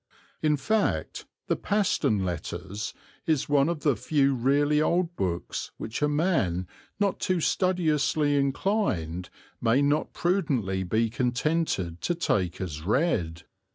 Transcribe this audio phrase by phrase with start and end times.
[0.41, 2.91] In fact, the Paston Letters
[3.27, 6.67] is one of the few really old books which a man
[6.99, 9.29] not too studiously inclined
[9.61, 13.43] may not prudently be contented to take as read.